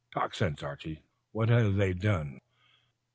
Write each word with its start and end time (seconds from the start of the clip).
"Talk 0.11 0.33
sense, 0.33 0.63
Archie. 0.63 1.03
What 1.31 1.49
have 1.49 1.75
they 1.75 1.93
done? 1.93 2.41